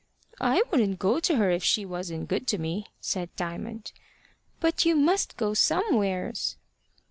"I 0.39 0.63
wouldn't 0.71 0.97
go 0.97 1.19
to 1.19 1.35
her 1.35 1.51
if 1.51 1.63
she 1.63 1.85
wasn't 1.85 2.27
good 2.27 2.47
to 2.47 2.57
me," 2.57 2.87
said 2.99 3.29
Diamond. 3.35 3.91
"But 4.59 4.83
you 4.83 4.95
must 4.95 5.37
go 5.37 5.53
somewheres." 5.53 6.55